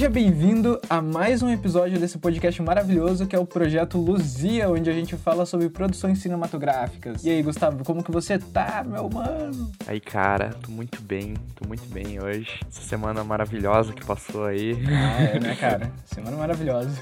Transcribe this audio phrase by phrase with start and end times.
[0.00, 4.88] Seja bem-vindo a mais um episódio desse podcast maravilhoso que é o projeto Luzia, onde
[4.88, 7.22] a gente fala sobre produções cinematográficas.
[7.22, 9.70] E aí, Gustavo, como que você tá, meu mano?
[9.86, 12.48] Aí, cara, tô muito bem, tô muito bem hoje.
[12.66, 14.72] Essa semana maravilhosa que passou aí.
[14.88, 15.92] Ah, é, né, cara?
[16.06, 16.98] Semana maravilhosa.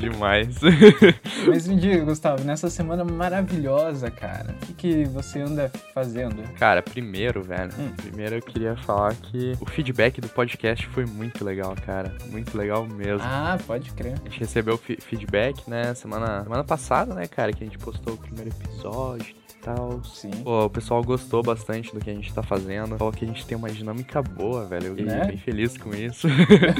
[0.00, 0.56] Demais.
[1.46, 6.42] Mas me diga, Gustavo, nessa semana maravilhosa, cara, o que, que você anda fazendo?
[6.54, 7.90] Cara, primeiro, velho, hum.
[7.94, 12.16] primeiro eu queria falar que o feedback do podcast foi muito legal, cara.
[12.30, 13.22] Muito legal mesmo.
[13.22, 14.14] Ah, pode crer.
[14.14, 18.18] A gente recebeu feedback, né, semana, semana passada, né, cara, que a gente postou o
[18.18, 20.02] primeiro episódio tal.
[20.04, 20.30] Sim.
[20.42, 22.96] Pô, o pessoal gostou bastante do que a gente tá fazendo.
[22.96, 24.88] Falou que a gente tem uma dinâmica boa, velho.
[24.88, 25.24] Eu fiquei né?
[25.26, 26.28] bem feliz com isso.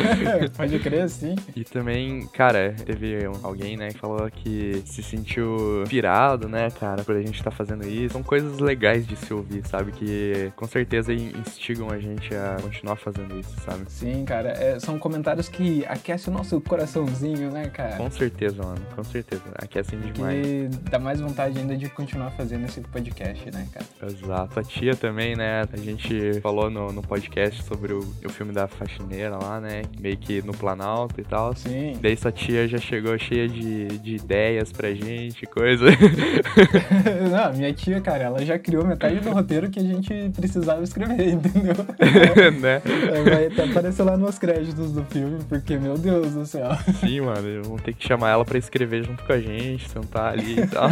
[0.57, 1.35] Pode crer, sim.
[1.55, 7.17] E também, cara, teve alguém, né, que falou que se sentiu inspirado, né, cara, por
[7.17, 8.15] a gente tá fazendo isso.
[8.15, 9.93] São coisas legais de se ouvir, sabe?
[9.93, 13.85] Que com certeza instigam a gente a continuar fazendo isso, sabe?
[13.89, 14.51] Sim, cara.
[14.51, 17.97] É, são comentários que aquecem o nosso coraçãozinho, né, cara?
[17.97, 18.81] Com certeza, mano.
[18.95, 19.43] Com certeza.
[19.57, 20.47] Aquecem demais.
[20.47, 23.87] E dá mais vontade ainda de continuar fazendo esse podcast, né, cara?
[24.11, 24.61] Exato.
[24.61, 25.63] A tia também, né?
[25.73, 29.83] A gente falou no, no podcast sobre o, o filme da faxineira lá, né?
[30.01, 31.55] Meio que no Planalto e tal.
[31.57, 31.99] Sim.
[32.01, 35.87] Daí essa tia já chegou cheia de, de ideias pra gente, coisa.
[37.31, 41.29] Não, minha tia, cara, ela já criou metade do roteiro que a gente precisava escrever,
[41.33, 41.75] entendeu?
[42.61, 42.83] né?
[43.25, 46.69] Vai até aparecer lá nos créditos do filme, porque, meu Deus do céu.
[47.01, 50.61] Sim, mano, vamos ter que chamar ela pra escrever junto com a gente, sentar ali
[50.61, 50.89] e tal.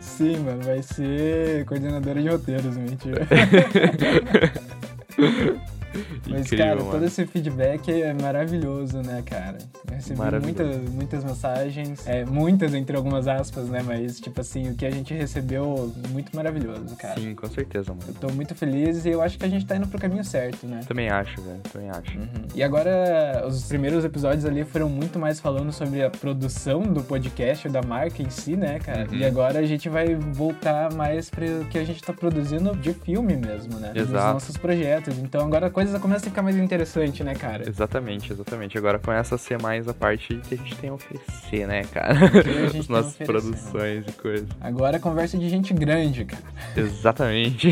[0.00, 3.26] Sim, mano, vai ser coordenadora de roteiros, mentira.
[6.28, 6.90] Mas, Incrível, cara, mano.
[6.90, 9.58] todo esse feedback é maravilhoso, né, cara?
[9.88, 13.82] Eu recebi muitas, muitas mensagens, é, muitas entre algumas aspas, né?
[13.84, 17.20] Mas, tipo assim, o que a gente recebeu, muito maravilhoso, cara.
[17.20, 18.04] Sim, com certeza, mano.
[18.08, 20.66] Eu tô muito feliz e eu acho que a gente tá indo pro caminho certo,
[20.66, 20.80] né?
[20.86, 22.18] Também acho, velho, também acho.
[22.18, 22.46] Uhum.
[22.54, 27.68] E agora, os primeiros episódios ali foram muito mais falando sobre a produção do podcast,
[27.68, 29.06] da marca em si, né, cara?
[29.10, 29.16] Uhum.
[29.16, 33.36] E agora a gente vai voltar mais pro que a gente tá produzindo de filme
[33.36, 33.92] mesmo, né?
[33.94, 34.12] Exato.
[34.12, 35.18] Dos nossos projetos.
[35.18, 37.68] Então agora a coisa coisa começa a ficar mais interessante, né, cara?
[37.68, 38.76] Exatamente, exatamente.
[38.76, 42.14] Agora começa a ser mais a parte que a gente tem a oferecer, né, cara?
[42.78, 44.48] As nossas produções e coisas.
[44.60, 46.42] Agora é conversa de gente grande, cara.
[46.76, 47.70] Exatamente.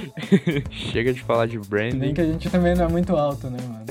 [0.70, 1.98] Chega de falar de branding.
[1.98, 3.84] Nem que a gente também não é muito alto, né, mano?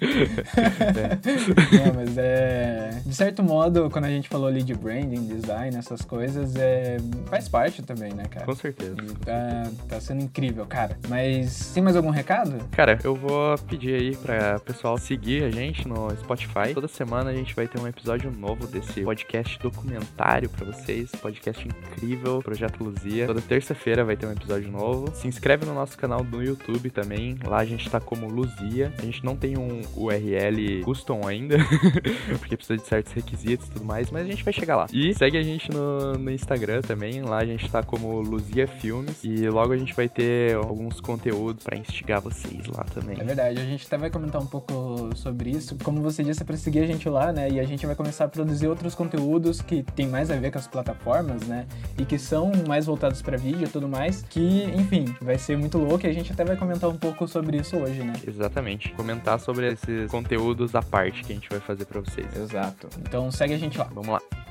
[0.00, 1.84] é.
[1.84, 3.02] Não, mas é.
[3.04, 6.96] De certo modo, quando a gente falou ali de branding, design, essas coisas, é...
[7.26, 8.46] faz parte também, né, cara?
[8.46, 8.94] Com certeza.
[8.96, 9.76] Com tá, certeza.
[9.88, 10.98] tá sendo incrível, cara.
[11.08, 12.53] Mas tem mais algum recado?
[12.70, 16.74] Cara, eu vou pedir aí pra pessoal seguir a gente no Spotify.
[16.74, 21.10] Toda semana a gente vai ter um episódio novo desse podcast documentário pra vocês.
[21.12, 23.26] Podcast incrível, Projeto Luzia.
[23.26, 25.10] Toda terça-feira vai ter um episódio novo.
[25.14, 27.38] Se inscreve no nosso canal do YouTube também.
[27.44, 28.92] Lá a gente tá como Luzia.
[28.98, 31.56] A gente não tem um URL custom ainda,
[32.38, 34.86] porque precisa de certos requisitos e tudo mais, mas a gente vai chegar lá.
[34.92, 37.22] E segue a gente no, no Instagram também.
[37.22, 39.24] Lá a gente tá como Luzia Filmes.
[39.24, 43.16] E logo a gente vai ter alguns conteúdos para instigar vocês vocês lá também.
[43.18, 45.76] É verdade, a gente até vai comentar um pouco sobre isso.
[45.82, 47.48] Como você disse, é pra seguir a gente lá, né?
[47.50, 50.58] E a gente vai começar a produzir outros conteúdos que tem mais a ver com
[50.58, 51.66] as plataformas, né?
[51.98, 54.22] E que são mais voltados para vídeo e tudo mais.
[54.22, 57.58] Que, enfim, vai ser muito louco e a gente até vai comentar um pouco sobre
[57.58, 58.14] isso hoje, né?
[58.26, 58.90] Exatamente.
[58.92, 62.26] Comentar sobre esses conteúdos à parte que a gente vai fazer para vocês.
[62.36, 62.88] Exato.
[63.00, 63.88] Então segue a gente lá.
[63.94, 64.43] Vamos lá.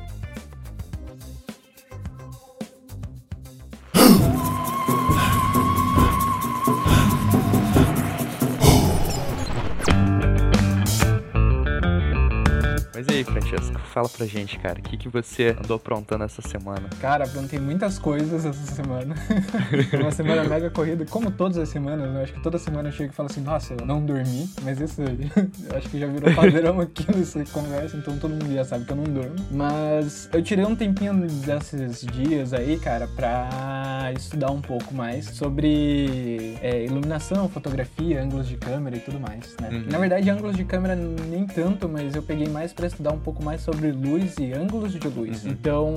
[13.04, 16.42] Mas e aí, Francesco, fala pra gente, cara, o que, que você andou aprontando essa
[16.42, 16.88] semana?
[17.02, 19.14] Cara, aprontei muitas coisas essa semana.
[20.00, 22.24] uma semana mega corrida, como todas as semanas, né?
[22.24, 25.02] Acho que toda semana eu chego e falo assim, nossa, eu não dormi, mas isso
[25.02, 25.08] eu
[25.76, 28.98] acho que já virou padrão aqui nessa conversa, então todo mundo já sabe que eu
[28.98, 29.36] não durmo.
[29.52, 36.58] Mas eu tirei um tempinho desses dias aí, cara, pra estudar um pouco mais sobre
[36.62, 39.70] é, iluminação, fotografia, ângulos de câmera e tudo mais, né?
[39.72, 39.86] Uhum.
[39.92, 43.44] Na verdade, ângulos de câmera nem tanto, mas eu peguei mais pra estudar um pouco
[43.44, 45.44] mais sobre luz e ângulos de luz.
[45.44, 45.52] Uhum.
[45.52, 45.96] Então,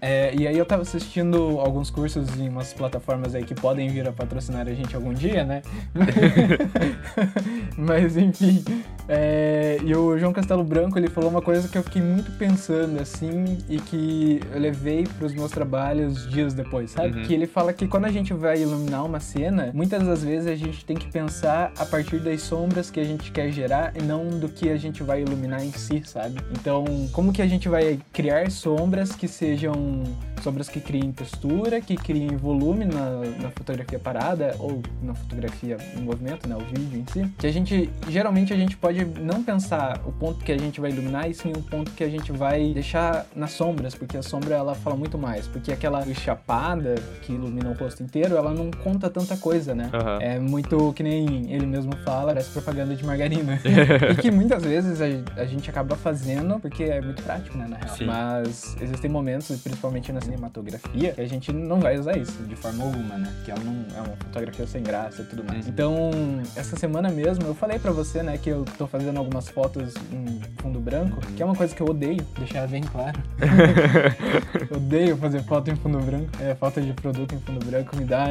[0.00, 4.08] é, e aí eu tava assistindo alguns cursos em umas plataformas aí que podem vir
[4.08, 5.62] a patrocinar a gente algum dia, né?
[7.76, 8.64] Mas enfim,
[9.08, 13.00] é, e o João Castelo Branco ele falou uma coisa que eu fiquei muito pensando
[13.00, 17.18] assim e que eu levei para os meus trabalhos dias depois, sabe?
[17.18, 17.24] Uhum.
[17.24, 20.54] Que ele fala que quando a gente vai iluminar uma cena, muitas das vezes a
[20.54, 24.28] gente tem que pensar a partir das sombras que a gente quer gerar e não
[24.28, 26.27] do que a gente vai iluminar em si, sabe?
[26.52, 30.04] Então, como que a gente vai criar sombras que sejam
[30.42, 36.00] sombras que criem textura, que criem volume na, na fotografia parada ou na fotografia em
[36.00, 37.30] movimento, né, o vídeo em si.
[37.38, 40.90] Que a gente, geralmente a gente pode não pensar o ponto que a gente vai
[40.90, 44.54] iluminar e sim o ponto que a gente vai deixar nas sombras, porque a sombra
[44.54, 49.10] ela fala muito mais, porque aquela chapada que ilumina o rosto inteiro, ela não conta
[49.10, 49.90] tanta coisa, né?
[49.92, 50.18] Aham.
[50.20, 53.60] É muito que nem ele mesmo fala, parece propaganda de margarina.
[54.12, 57.76] e que muitas vezes a, a gente acaba fazendo porque é muito prático, né, na
[57.76, 57.96] real.
[57.96, 58.06] Sim.
[58.06, 62.84] Mas existem momentos, principalmente na cinematografia, que a gente não vai usar isso de forma
[62.84, 63.32] alguma, né?
[63.44, 65.64] Que ela não é uma fotografia sem graça e tudo mais.
[65.64, 65.72] Uhum.
[65.72, 66.10] Então,
[66.54, 70.40] essa semana mesmo, eu falei pra você, né, que eu tô fazendo algumas fotos em
[70.60, 73.18] fundo branco, que é uma coisa que eu odeio, deixar bem claro.
[74.74, 76.30] odeio fazer foto em fundo branco.
[76.40, 78.26] É, falta de produto em fundo branco me dá,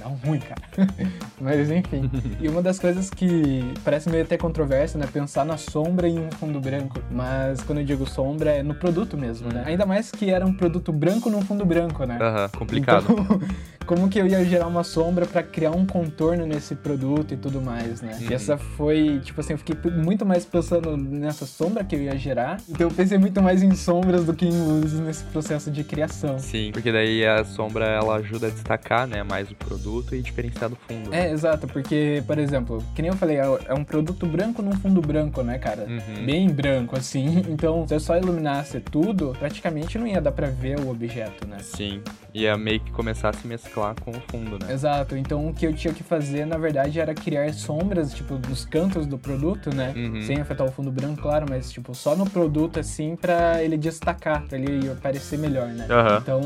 [0.00, 0.62] dá um ruim, cara.
[1.40, 2.10] Mas enfim.
[2.40, 5.06] E uma das coisas que parece meio até controversa, né?
[5.12, 7.00] Pensar na sombra em um fundo branco.
[7.10, 9.64] Mas quando eu digo sombra, é no produto mesmo, né?
[9.66, 12.18] Ainda mais que era um produto branco num fundo branco, né?
[12.20, 13.06] Aham, complicado.
[13.10, 13.40] Então,
[13.86, 17.60] como que eu ia gerar uma sombra pra criar um contorno nesse produto e tudo
[17.60, 18.18] mais, né?
[18.20, 18.30] Uhum.
[18.30, 22.16] E essa foi, tipo assim, eu fiquei muito mais pensando nessa sombra que eu ia
[22.16, 22.58] gerar.
[22.68, 26.38] Então eu pensei muito mais em sombras do que em luzes nesse processo de criação.
[26.38, 30.70] Sim, porque daí a sombra ela ajuda a destacar, né, mais o produto e diferenciar
[30.70, 31.12] do fundo.
[31.14, 34.72] É, exato, porque, por exemplo, que nem eu falei, é é um produto branco num
[34.72, 35.86] fundo branco, né, cara?
[35.88, 36.24] Uhum.
[36.24, 37.42] Bem branco, assim.
[37.52, 41.11] Então, se eu só iluminasse tudo, praticamente não ia dar pra ver o objeto,
[41.46, 41.58] né?
[41.60, 42.02] Sim,
[42.34, 44.72] ia meio que começar a se mesclar com o fundo, né?
[44.72, 48.64] Exato, então o que eu tinha que fazer, na verdade, era criar sombras, tipo, nos
[48.64, 49.92] cantos do produto, né?
[49.96, 50.22] Uhum.
[50.22, 54.42] Sem afetar o fundo branco, claro, mas, tipo, só no produto, assim, pra ele destacar,
[54.42, 55.86] pra ele aparecer melhor, né?
[55.90, 56.18] Aham.
[56.22, 56.40] Então,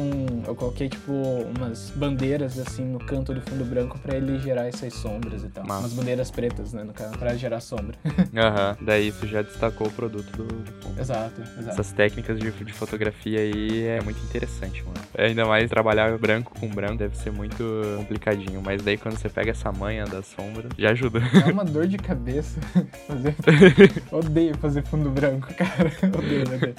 [0.47, 4.93] eu coloquei, tipo, umas bandeiras, assim, no canto do fundo branco pra ele gerar essas
[4.95, 5.65] sombras e tal.
[5.67, 5.81] Massa.
[5.81, 7.97] Umas bandeiras pretas, né, no caso, pra gerar sombra.
[8.37, 11.01] Aham, daí isso já destacou o produto do, do fundo.
[11.01, 11.69] exato, exato.
[11.69, 14.97] Essas técnicas de, de fotografia aí é muito interessante, mano.
[15.17, 17.63] Ainda mais trabalhar branco com branco deve ser muito
[17.99, 18.63] complicadinho.
[18.65, 21.21] Mas daí quando você pega essa manha da sombra, já ajuda.
[21.47, 22.59] É uma dor de cabeça
[23.07, 23.35] fazer.
[24.11, 25.93] odeio fazer fundo branco, cara.
[26.17, 26.75] Odeio, odeio.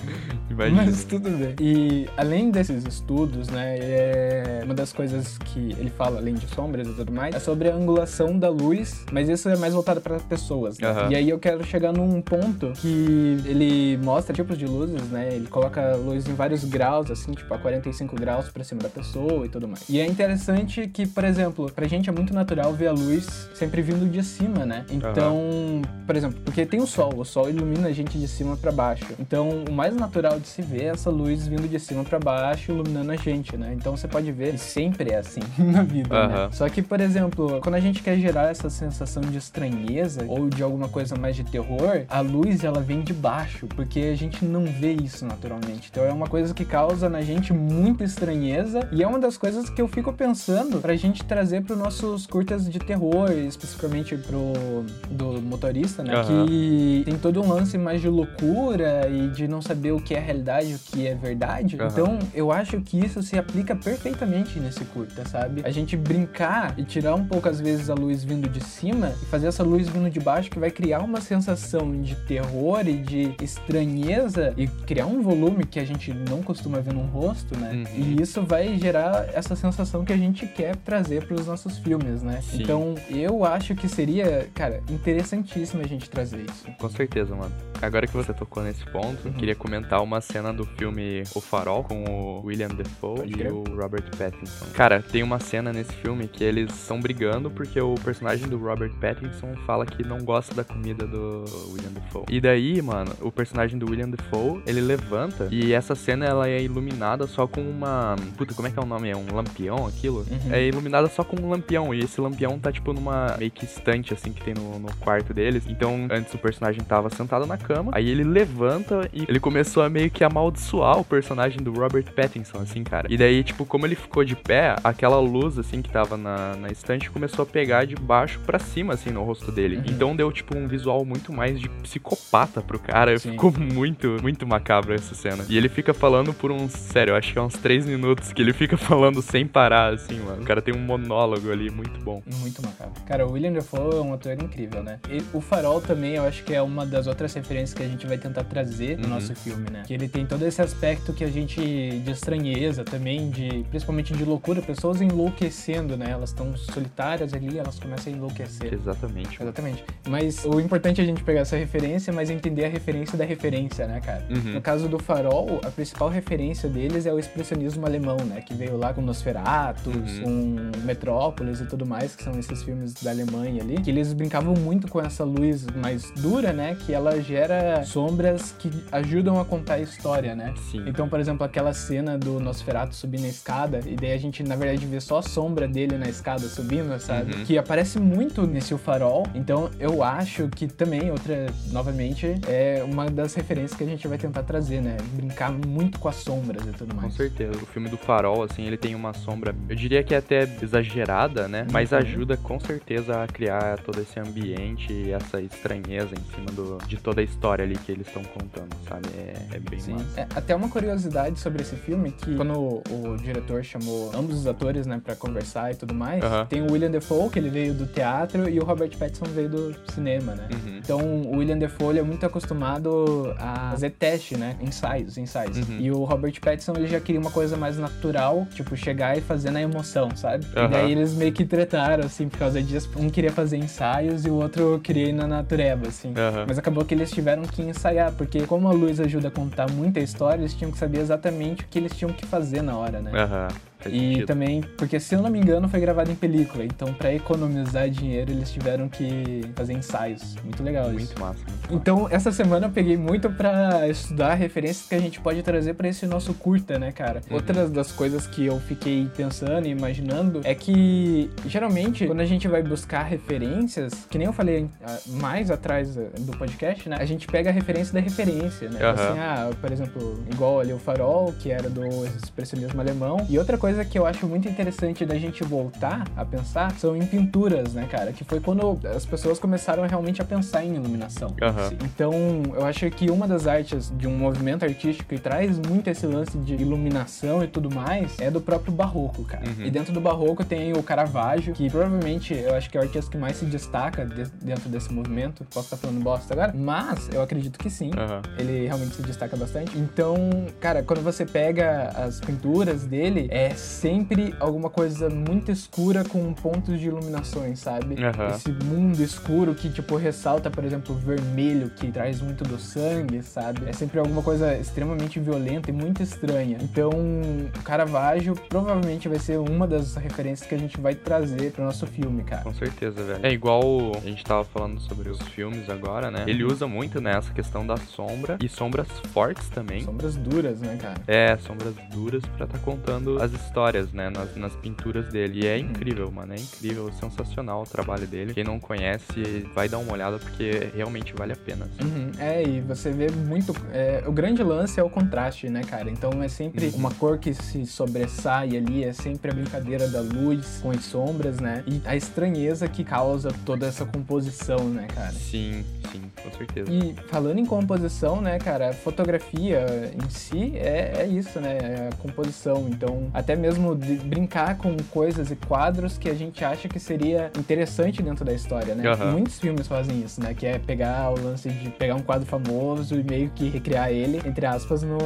[0.49, 0.83] Imagina.
[0.83, 1.55] Mas tudo bem.
[1.61, 6.87] E além desses estudos, né, é uma das coisas que ele fala, além de sombras
[6.87, 10.19] e tudo mais, é sobre a angulação da luz, mas isso é mais voltado para
[10.19, 10.79] pessoas.
[10.79, 10.87] Né?
[10.87, 11.11] Aham.
[11.11, 15.35] E aí eu quero chegar num ponto que ele mostra tipos de luzes, né?
[15.35, 19.45] Ele coloca luz em vários graus, assim, tipo a 45 graus pra cima da pessoa
[19.45, 19.87] e tudo mais.
[19.89, 23.81] E é interessante que, por exemplo, pra gente é muito natural ver a luz sempre
[23.81, 24.85] vindo de cima, né?
[24.89, 28.71] Então, por exemplo, porque tem o sol, o sol ilumina a gente de cima pra
[28.71, 29.05] baixo.
[29.19, 32.71] Então, o mais natural de se ver é essa luz vindo de cima pra baixo,
[32.71, 33.73] iluminando a gente, né?
[33.73, 36.35] Então você pode ver que sempre é assim na vida, né?
[36.35, 36.51] Aham.
[36.51, 40.63] Só que, por exemplo, quando a gente quer gerar essa sensação de estranheza ou de
[40.63, 44.65] alguma coisa mais de terror, a luz ela vem de baixo, porque a gente não
[44.65, 45.89] vê isso naturalmente.
[45.91, 49.69] Então é uma coisa que causa na gente muita estranheza e é uma das coisas
[49.69, 55.41] que eu fico pensando pra gente trazer pros nossos curtas de terror, especificamente pro do
[55.41, 56.15] motorista, né?
[56.15, 56.45] Aham.
[56.45, 60.19] Que tem todo um lance mais de loucura e de não saber o que é
[60.19, 61.77] realidade, o que é verdade.
[61.79, 61.89] Aham.
[61.91, 65.61] Então eu acho que isso se aplica perfeitamente nesse curta, sabe?
[65.63, 69.25] A gente brincar e tirar um pouco às vezes a luz vindo de cima e
[69.25, 73.35] fazer essa luz vindo de baixo que vai criar uma sensação de terror e de
[73.41, 77.71] estranheza e criar um volume que a gente não costuma ver num rosto, né?
[77.73, 78.03] Uhum.
[78.03, 82.23] E isso vai gerar essa sensação que a gente quer trazer para os nossos filmes,
[82.23, 82.41] né?
[82.41, 82.63] Sim.
[82.63, 86.65] Então eu acho que seria, cara, interessantíssimo a gente trazer isso.
[86.79, 87.51] Com certeza, mano.
[87.81, 89.33] Agora que você tocou nesse ponto, Uhum.
[89.33, 93.51] queria comentar uma cena do filme O Farol com o William Defoe Pode e crer.
[93.53, 94.65] o Robert Pattinson.
[94.73, 98.91] Cara, tem uma cena nesse filme que eles estão brigando porque o personagem do Robert
[98.99, 102.23] Pattinson fala que não gosta da comida do William Defoe.
[102.29, 106.61] E daí, mano, o personagem do William Defoe, ele levanta e essa cena ela é
[106.61, 109.09] iluminada só com uma, puta, como é que é o nome?
[109.09, 110.25] É um lampião aquilo?
[110.29, 110.51] Uhum.
[110.51, 114.13] É iluminada só com um lampião e esse lampião tá tipo numa meio que estante
[114.13, 115.63] assim que tem no, no quarto deles.
[115.67, 119.89] Então, antes o personagem tava sentado na cama, aí ele levanta e ele começou a
[119.89, 123.07] meio que amaldiçoar o personagem do Robert Pattinson, assim, cara.
[123.09, 126.69] E daí, tipo, como ele ficou de pé, aquela luz, assim, que tava na, na
[126.69, 129.77] estante começou a pegar de baixo pra cima, assim, no rosto dele.
[129.77, 129.83] Uhum.
[129.87, 133.17] Então deu, tipo, um visual muito mais de psicopata pro cara.
[133.19, 133.31] Sim.
[133.31, 135.45] Ficou muito, muito macabro essa cena.
[135.47, 138.46] E ele fica falando por uns, sério, acho que é uns três minutos que Ele
[138.53, 140.41] fica falando sem parar, assim, mano.
[140.41, 142.21] O cara tem um monólogo ali muito bom.
[142.39, 142.93] Muito macabro.
[143.05, 144.99] Cara, o William Dafoe é um ator incrível, né?
[145.09, 148.05] E o Farol também, eu acho que é uma das outras referências que a gente
[148.07, 149.09] vai tentar trazer no Uhum.
[149.13, 149.83] nosso filme, né?
[149.85, 151.57] Que ele tem todo esse aspecto que a gente
[151.99, 156.11] de estranheza também, de principalmente de loucura, pessoas enlouquecendo, né?
[156.11, 158.73] Elas estão solitárias ali, elas começam a enlouquecer.
[158.73, 159.41] Exatamente.
[159.41, 159.83] Exatamente.
[160.07, 163.87] Mas o importante é a gente pegar essa referência, mas entender a referência da referência,
[163.87, 164.25] né, cara?
[164.29, 164.53] Uhum.
[164.53, 168.41] No caso do Farol, a principal referência deles é o expressionismo alemão, né?
[168.41, 170.21] Que veio lá com Nosferatu, Uhum.
[170.23, 173.81] com Metrópolis e tudo mais, que são esses filmes da Alemanha ali.
[173.81, 176.75] Que eles brincavam muito com essa luz mais dura, né?
[176.85, 180.53] Que ela gera sombras que ajudam a contar a história, né?
[180.71, 180.83] Sim.
[180.87, 184.55] Então, por exemplo, aquela cena do Nosferatu subindo a escada, e daí a gente, na
[184.55, 187.33] verdade, vê só a sombra dele na escada subindo, sabe?
[187.35, 187.45] Uhum.
[187.45, 189.25] Que aparece muito nesse O Farol.
[189.33, 194.17] Então, eu acho que também, outra, novamente, é uma das referências que a gente vai
[194.17, 194.97] tentar trazer, né?
[195.13, 197.13] Brincar muito com as sombras e tudo Com mais.
[197.13, 197.53] certeza.
[197.61, 201.47] O filme do Farol, assim, ele tem uma sombra, eu diria que é até exagerada,
[201.47, 201.65] né?
[201.71, 201.97] Mas Uhum.
[201.99, 206.97] ajuda com certeza a criar todo esse ambiente e essa estranheza em cima do, de
[206.97, 209.07] toda a história ali que eles estão contando, sabe?
[209.17, 209.93] É, é bem Sim.
[209.93, 210.21] massa.
[210.21, 214.47] É, até uma curiosidade sobre esse filme, que quando o, o diretor chamou ambos os
[214.47, 216.45] atores, né, pra conversar e tudo mais, Aham.
[216.45, 219.75] tem o William Defoe, que ele veio do teatro, e o Robert Pattinson veio do
[219.91, 220.47] cinema, né?
[220.53, 220.77] Uhum.
[220.77, 224.55] Então, o William Defoe ele é muito acostumado a fazer teste, né?
[224.61, 225.57] Ensaios, ensaios.
[225.57, 225.77] Uhum.
[225.79, 228.06] E o Robert Pattinson, ele já queria uma coisa mais natural,
[228.53, 230.45] tipo, chegar e fazer na emoção, sabe?
[230.55, 230.69] E Aham.
[230.69, 232.89] daí eles meio que tretaram, assim, por causa disso.
[232.95, 236.13] Um queria fazer ensaios e o outro queria ir na natureba, assim.
[236.15, 236.45] Aham.
[236.47, 239.99] Mas acabou que eles tiveram que ensaiar, porque como a luz ajuda a contar muita
[239.99, 243.11] história, eles tinham que saber exatamente o que eles tinham que fazer na hora, né?
[243.13, 243.47] Aham.
[243.79, 244.25] Faz E sentido.
[244.25, 248.31] também, porque se eu não me engano, foi gravado em película, então pra economizar dinheiro
[248.31, 250.35] eles tiveram que fazer ensaios.
[250.43, 250.97] Muito legal isso.
[250.97, 251.39] Muito massa.
[251.39, 251.67] Muito massa.
[251.73, 255.87] Então, essa semana eu peguei muito pra estudar referências que a gente pode trazer pra
[255.87, 257.21] esse nosso curta, né, cara?
[257.29, 257.35] Uhum.
[257.35, 262.47] Outra das coisas que eu fiquei pensando e imaginando é que, geralmente, quando a gente
[262.47, 266.97] vai buscar referências, que nem eu falei ah, mais atrás ah, do podcast, né?
[266.99, 268.79] A gente pega a referência da referência, né?
[268.81, 268.93] Aham.
[268.93, 273.25] Assim, ah, por exemplo, igual ali o Farol, que era do expressionismo alemão.
[273.29, 277.05] E outra coisa que eu acho muito interessante da gente voltar a pensar são em
[277.05, 278.11] pinturas, né, cara?
[278.11, 281.35] Que foi quando as pessoas começaram realmente a pensar em iluminação.
[281.41, 281.71] Aham.
[281.83, 282.11] Então,
[282.55, 286.37] eu acho que uma das artes de um movimento artístico que traz muito esse lance
[286.37, 289.43] de iluminação e tudo mais é do próprio barroco, cara.
[289.45, 289.65] Uhum.
[289.65, 293.09] E dentro do barroco tem o Caravaggio, que provavelmente eu acho que é o artista
[293.11, 295.45] que mais se destaca de- dentro desse movimento.
[295.53, 296.53] Posso estar falando bosta agora?
[296.55, 297.91] Mas eu acredito que sim.
[297.97, 298.21] Aham.
[298.37, 299.77] Ele realmente se destaca bastante.
[299.77, 300.15] Então,
[300.59, 306.79] cara, quando você pega as pinturas dele, é sempre alguma coisa muito escura com pontos
[306.79, 307.95] de iluminações, sabe?
[308.03, 308.29] Aham.
[308.29, 313.21] Esse mundo escuro que, tipo, ressalta, por exemplo, o vermelho, que traz muito do sangue,
[313.23, 313.67] sabe?
[313.67, 316.57] É sempre alguma coisa extremamente violenta e muito estranha.
[316.61, 321.63] Então, o Caravaggio provavelmente vai ser uma das referências que a gente vai trazer pro
[321.63, 322.43] nosso filme, cara.
[322.43, 323.25] Com certeza, velho.
[323.25, 326.25] É igual a gente tava falando sobre os filmes agora, né?
[326.27, 329.81] Ele usa muito, né, essa questão da sombra e sombras fortes também.
[329.81, 331.01] Sombras duras, né, cara?
[331.07, 335.41] É, sombras duras pra tá contando as histórias, né, nas, nas pinturas dele.
[335.43, 335.61] E é Uhum.
[335.71, 338.33] incrível, mano, é incrível, sensacional o trabalho dele.
[338.33, 341.65] Quem não conhece, vai dar uma olhada porque realmente vale a pena.
[341.65, 341.89] assim.
[341.89, 343.53] Uhum, É, e você vê muito.
[343.73, 345.89] é, o grande lance é o contraste, né, cara?
[345.89, 350.59] Então é sempre uma cor que se sobressai ali, é sempre a brincadeira da luz
[350.61, 351.63] com as sombras, né?
[351.67, 355.11] E a estranheza que causa toda essa composição, né, cara?
[355.13, 356.71] Sim, sim, com certeza.
[356.71, 361.57] E falando em composição, né, cara, a fotografia em si é, é isso, né?
[361.61, 362.67] É a composição.
[362.69, 367.31] Então, até mesmo de brincar com coisas e quadros que a gente acha que seria
[367.37, 368.87] interessante dentro da história, né?
[368.87, 369.11] Aham.
[369.11, 370.33] Muitos filmes fazem isso, né?
[370.33, 374.21] Que é pegar o lance de pegar um quadro famoso e meio que recriar ele,
[374.25, 374.97] entre aspas, no,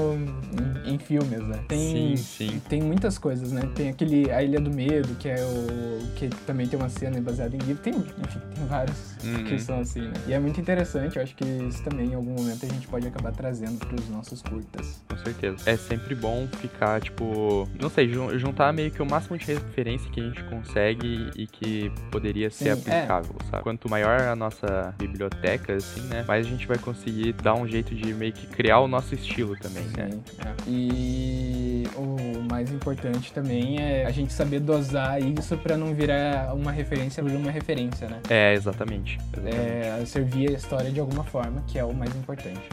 [0.85, 1.59] em, em filmes, né?
[1.67, 2.61] Tem, Sim, sim.
[2.69, 3.61] tem muitas coisas, né?
[3.75, 6.01] Tem aquele A Ilha do Medo, que é o.
[6.15, 7.81] que também tem uma cena baseada em livro.
[7.81, 9.43] Tem, enfim, tem vários Uhum.
[9.43, 10.13] que são assim, né?
[10.27, 13.05] E é muito interessante, eu acho que isso também em algum momento a gente pode
[13.07, 14.99] acabar trazendo pros nossos curtas.
[15.07, 15.57] Com certeza.
[15.67, 20.19] É sempre bom ficar, tipo, não sei, juntar meio que o máximo de referência que
[20.19, 22.99] a gente consegue e que poderia ser Sim, é.
[22.99, 23.63] aplicável, sabe?
[23.63, 26.23] Quanto maior a nossa biblioteca, assim, né?
[26.27, 29.55] Mais a gente vai conseguir dar um jeito de meio que criar o nosso estilo
[29.57, 30.09] também, né?
[30.11, 30.53] Sim, é.
[30.67, 36.71] E o mais importante também é a gente saber dosar isso pra não virar uma
[36.71, 38.19] referência por uma referência, né?
[38.29, 39.17] É, exatamente.
[39.33, 39.57] exatamente.
[39.57, 42.69] É, servir a história de alguma forma, que é o mais importante.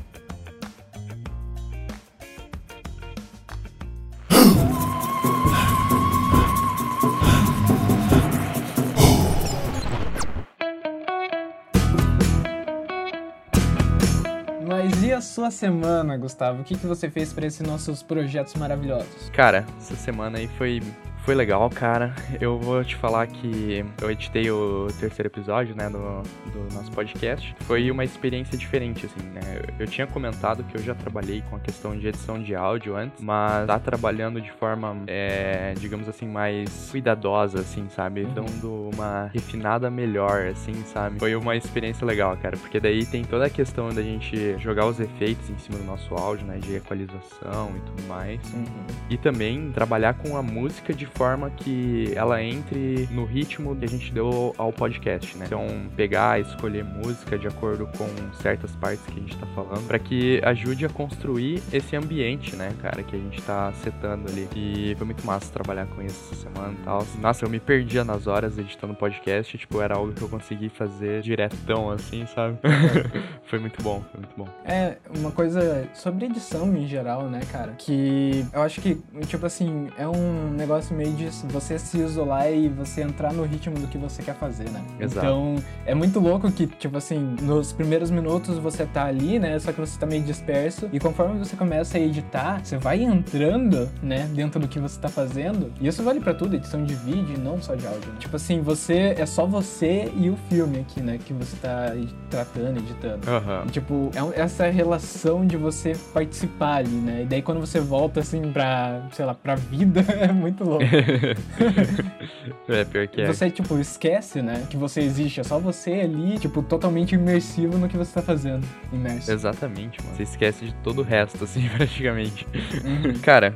[15.38, 16.62] Sua semana, Gustavo?
[16.62, 19.30] O que, que você fez para esses nossos projetos maravilhosos?
[19.32, 20.82] Cara, essa semana aí foi
[21.28, 22.14] foi legal, cara.
[22.40, 27.54] Eu vou te falar que eu editei o terceiro episódio, né, do, do nosso podcast.
[27.66, 29.60] Foi uma experiência diferente, assim, né?
[29.78, 33.20] Eu, tinha comentado que eu já trabalhei com a questão de edição de áudio antes,
[33.20, 38.22] mas tá trabalhando de forma, é, digamos assim, mais cuidadosa, assim, sabe?
[38.22, 38.32] Uhum.
[38.32, 41.18] Dando uma refinada melhor, assim, sabe?
[41.18, 44.98] Foi uma experiência legal, cara, porque daí tem toda a questão da gente jogar os
[44.98, 48.40] efeitos em cima do nosso áudio, né, de equalização e tudo mais.
[48.54, 48.86] Uhum.
[49.10, 53.88] E também trabalhar com a música de forma que ela entre no ritmo que a
[53.88, 55.46] gente deu ao podcast, né?
[55.46, 58.08] Então, pegar, escolher música de acordo com
[58.40, 62.72] certas partes que a gente tá falando, para que ajude a construir esse ambiente, né,
[62.80, 64.48] cara, que a gente tá setando ali.
[64.54, 67.04] E foi muito massa trabalhar com isso essa semana e tal.
[67.20, 71.22] Nossa, eu me perdia nas horas editando podcast, tipo, era algo que eu consegui fazer
[71.22, 72.58] diretão, assim, sabe?
[73.44, 74.48] foi muito bom, foi muito bom.
[74.64, 79.88] É, uma coisa sobre edição em geral, né, cara, que eu acho que, tipo assim,
[79.98, 83.96] é um negócio meio de você se isolar e você entrar no ritmo do que
[83.96, 84.82] você quer fazer, né?
[84.98, 85.24] Exato.
[85.24, 89.56] Então, é muito louco que, tipo assim, nos primeiros minutos você tá ali, né?
[89.60, 90.88] Só que você tá meio disperso.
[90.92, 94.28] E conforme você começa a editar, você vai entrando, né?
[94.34, 95.72] Dentro do que você tá fazendo.
[95.80, 98.10] E isso vale para tudo, edição de vídeo, não só de áudio.
[98.10, 98.16] Né?
[98.18, 101.18] Tipo assim, você é só você e o filme aqui, né?
[101.24, 101.92] Que você tá
[102.28, 103.20] tratando, editando.
[103.30, 103.66] Uhum.
[103.66, 107.22] E, tipo, é essa relação de você participar ali, né?
[107.22, 110.84] E daí quando você volta, assim, pra, sei lá, pra vida, é muito louco.
[112.68, 113.26] é, pior que é.
[113.26, 115.40] Você, tipo, esquece, né, que você existe.
[115.40, 118.66] É só você ali, tipo, totalmente imersivo no que você tá fazendo.
[118.92, 119.30] Imerso.
[119.30, 120.16] Exatamente, mano.
[120.16, 122.46] Você esquece de todo o resto, assim, praticamente.
[122.84, 123.18] Uhum.
[123.20, 123.54] Cara,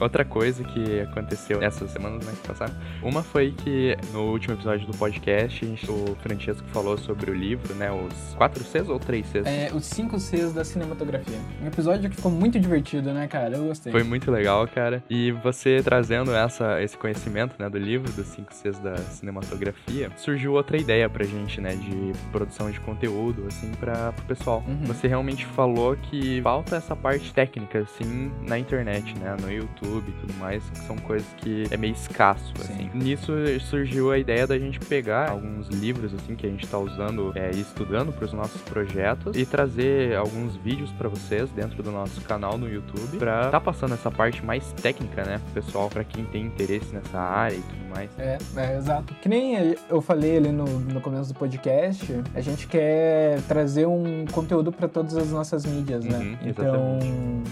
[0.00, 4.86] Outra coisa que aconteceu nessas semanas né, que passaram, uma foi que no último episódio
[4.86, 7.90] do podcast, o Francesco falou sobre o livro, né?
[7.92, 9.46] Os 4 Cs ou 3 Cs?
[9.46, 11.38] É, os 5 Cs da cinematografia.
[11.62, 13.56] Um episódio que ficou muito divertido, né, cara?
[13.56, 13.92] Eu gostei.
[13.92, 15.04] Foi muito legal, cara.
[15.08, 20.54] E você trazendo essa, esse conhecimento, né, do livro, dos 5 Cs da cinematografia, surgiu
[20.54, 24.64] outra ideia pra gente, né, de produção de conteúdo, assim, pra, pro pessoal.
[24.66, 24.84] Uhum.
[24.86, 30.08] Você realmente falou que falta essa parte técnica, assim, na internet, né, no YouTube YouTube
[30.08, 32.62] e tudo mais, que são coisas que é meio escasso, Sim.
[32.62, 32.90] assim.
[32.94, 37.32] Nisso surgiu a ideia da gente pegar alguns livros, assim, que a gente tá usando
[37.34, 41.90] é, e estudando para os nossos projetos e trazer alguns vídeos para vocês dentro do
[41.90, 46.24] nosso canal no YouTube para tá passando essa parte mais técnica, né, pessoal, para quem
[46.24, 48.10] tem interesse nessa área e tudo mais.
[48.18, 49.14] É, é, exato.
[49.14, 54.24] Que nem eu falei ali no, no começo do podcast, a gente quer trazer um
[54.32, 56.18] conteúdo para todas as nossas mídias, né?
[56.18, 56.98] Uhum, então,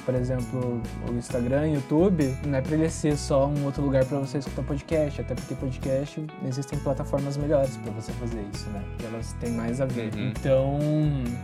[0.05, 4.19] por exemplo, o Instagram, YouTube, não é pra ele ser só um outro lugar para
[4.19, 8.83] você escutar podcast, até porque podcast existem plataformas melhores para você fazer isso, né?
[8.99, 10.13] Que elas têm mais a ver.
[10.15, 10.29] Uhum.
[10.29, 10.79] Então,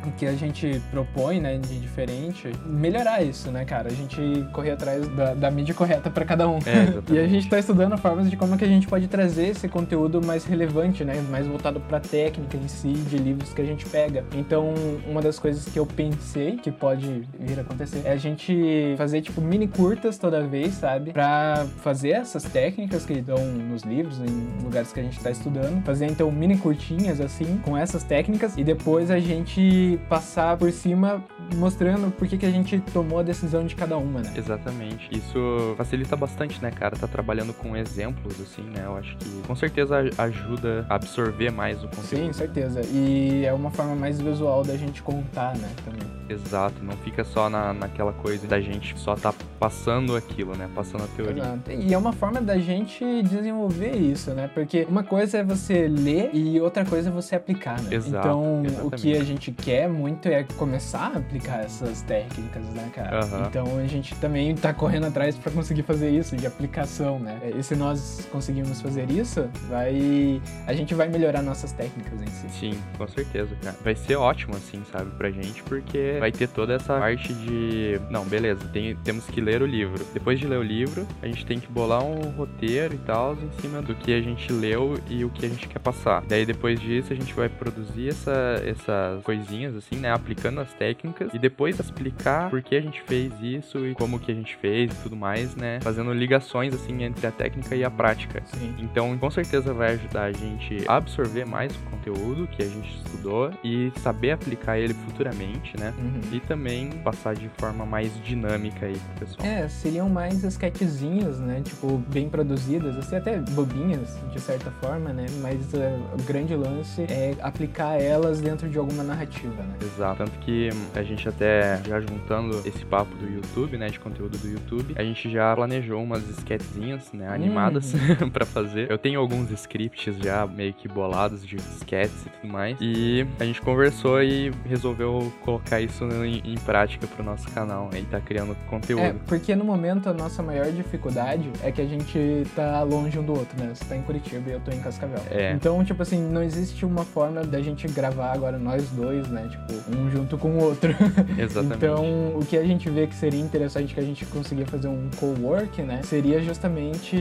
[0.06, 3.88] o que a gente propõe, né, de diferente, melhorar isso, né, cara?
[3.88, 6.58] A gente correr atrás da, da mídia correta para cada um.
[6.58, 9.68] É, e a gente tá estudando formas de como que a gente pode trazer esse
[9.68, 11.20] conteúdo mais relevante, né?
[11.30, 14.24] Mais voltado pra técnica em si, de livros que a gente pega.
[14.34, 14.72] Então,
[15.06, 19.20] uma das coisas que eu pensei que pode vir a acontecer é a gente fazer,
[19.20, 21.12] tipo, mini curtas toda vez, sabe?
[21.12, 25.84] Pra fazer essas técnicas que estão nos livros, em lugares que a gente tá estudando.
[25.84, 31.22] Fazer então mini curtinhas assim, com essas técnicas, e depois a gente passar por cima
[31.54, 34.32] mostrando por que, que a gente tomou a decisão de cada uma, né?
[34.36, 35.08] Exatamente.
[35.10, 36.96] Isso facilita bastante, né, cara?
[36.96, 38.82] Tá trabalhando com exemplos, assim, né?
[38.84, 42.26] Eu acho que com certeza ajuda a absorver mais o conteúdo.
[42.26, 42.80] Sim, certeza.
[42.92, 46.16] E é uma forma mais visual da gente contar, né, também.
[46.28, 50.68] Exato, não fica só na, naquela coisa da gente só tá passando aquilo, né?
[50.74, 51.42] Passando a teoria.
[51.42, 51.70] Exato.
[51.70, 54.50] E é uma forma da gente desenvolver isso, né?
[54.52, 57.94] Porque uma coisa é você ler e outra coisa é você aplicar, né?
[57.94, 58.86] Exato, então, exatamente.
[58.86, 63.24] o que a gente quer muito é começar a aplicar essas técnicas, né, cara?
[63.24, 63.46] Uhum.
[63.46, 67.38] Então, a gente também tá correndo atrás para conseguir fazer isso, de aplicação, né?
[67.56, 70.40] E se nós conseguirmos fazer isso, vai...
[70.66, 72.48] A gente vai melhorar nossas técnicas em si.
[72.58, 73.76] Sim, com certeza, cara.
[73.82, 78.00] Vai ser ótimo, assim, sabe, pra gente, porque vai ter toda essa parte de...
[78.10, 80.04] Não, beleza, tem, temos que ler o livro.
[80.12, 83.60] Depois de ler o livro, a gente tem que bolar um roteiro e tal em
[83.60, 86.22] cima do que a gente leu e o que a gente quer passar.
[86.28, 91.25] Daí depois disso a gente vai produzir essa, essas coisinhas assim, né, aplicando as técnicas
[91.32, 94.90] e depois explicar por que a gente fez isso e como que a gente fez
[94.92, 98.42] e tudo mais, né, fazendo ligações assim entre a técnica e a prática.
[98.46, 98.74] Sim.
[98.78, 102.96] Então, com certeza vai ajudar a gente a absorver mais o conteúdo que a gente
[102.96, 105.92] estudou e saber aplicar ele futuramente, né?
[105.98, 106.20] Uhum.
[106.32, 109.46] E também passar de forma mais dinâmica aí pro pessoal.
[109.46, 111.62] É, seriam mais sketchzinhas, né?
[111.64, 115.26] Tipo, bem produzidas, assim, até bobinhas, de certa forma, né?
[115.40, 115.78] Mas uh,
[116.18, 119.76] o grande lance é aplicar elas dentro de alguma narrativa, né?
[119.82, 120.18] Exato.
[120.18, 124.36] Tanto que a gente gente até já juntando esse papo do YouTube, né, de conteúdo
[124.36, 128.28] do YouTube, a gente já planejou umas sketchzinhas, né, animadas uhum.
[128.28, 128.90] para fazer.
[128.90, 132.76] Eu tenho alguns scripts já meio que bolados de sketches e tudo mais.
[132.80, 137.90] E a gente conversou e resolveu colocar isso em, em prática pro nosso canal.
[137.94, 139.02] E tá criando conteúdo.
[139.02, 143.24] É, porque no momento a nossa maior dificuldade é que a gente tá longe um
[143.24, 143.72] do outro, né?
[143.74, 145.20] Você tá em Curitiba e eu tô em Cascavel.
[145.30, 145.52] É.
[145.52, 149.48] Então, tipo assim, não existe uma forma da gente gravar agora nós dois, né?
[149.48, 150.94] Tipo, um junto com o outro.
[151.38, 151.76] Exatamente.
[151.76, 155.10] então, o que a gente vê que seria interessante que a gente conseguir fazer um
[155.16, 156.00] co-work, né?
[156.02, 157.16] Seria justamente